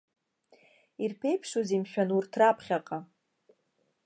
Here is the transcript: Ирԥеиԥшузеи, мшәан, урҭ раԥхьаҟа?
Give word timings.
Ирԥеиԥшузеи, 1.03 1.79
мшәан, 1.83 2.09
урҭ 2.17 2.31
раԥхьаҟа? 2.39 2.97